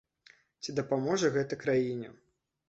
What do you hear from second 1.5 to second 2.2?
краіне?